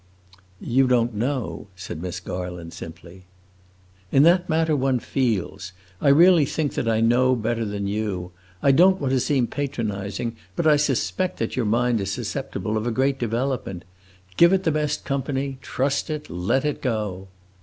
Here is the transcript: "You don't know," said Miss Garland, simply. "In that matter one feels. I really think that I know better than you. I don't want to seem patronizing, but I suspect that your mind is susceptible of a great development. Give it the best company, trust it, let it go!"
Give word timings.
"You 0.59 0.87
don't 0.87 1.13
know," 1.13 1.67
said 1.75 2.01
Miss 2.01 2.19
Garland, 2.19 2.73
simply. 2.73 3.25
"In 4.11 4.23
that 4.23 4.49
matter 4.49 4.75
one 4.75 4.97
feels. 4.97 5.73
I 6.01 6.07
really 6.09 6.43
think 6.43 6.73
that 6.73 6.87
I 6.89 7.01
know 7.01 7.35
better 7.35 7.63
than 7.65 7.85
you. 7.85 8.31
I 8.63 8.71
don't 8.71 8.99
want 8.99 9.13
to 9.13 9.19
seem 9.19 9.45
patronizing, 9.45 10.37
but 10.55 10.65
I 10.65 10.75
suspect 10.77 11.37
that 11.37 11.55
your 11.55 11.67
mind 11.67 12.01
is 12.01 12.11
susceptible 12.11 12.77
of 12.77 12.87
a 12.87 12.91
great 12.91 13.19
development. 13.19 13.85
Give 14.37 14.51
it 14.53 14.63
the 14.63 14.71
best 14.71 15.05
company, 15.05 15.59
trust 15.61 16.09
it, 16.09 16.31
let 16.31 16.65
it 16.65 16.81
go!" 16.81 17.27